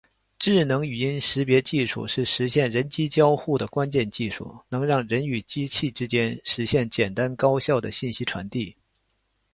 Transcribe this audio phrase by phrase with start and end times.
[0.39, 8.75] 智能语音识别技术是实现人机交互的关键技术，能让人与机器之间实现简单高效的信息传递。